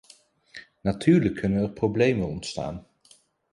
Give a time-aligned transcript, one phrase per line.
[0.81, 2.87] Natuurlijk kunnen er problemen ontstaan.